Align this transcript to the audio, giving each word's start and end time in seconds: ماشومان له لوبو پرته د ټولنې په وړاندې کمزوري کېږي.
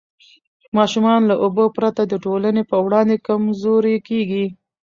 ماشومان 0.77 1.21
له 1.29 1.35
لوبو 1.41 1.65
پرته 1.77 2.01
د 2.07 2.13
ټولنې 2.25 2.63
په 2.71 2.77
وړاندې 2.85 3.23
کمزوري 3.27 3.97
کېږي. 4.07 4.45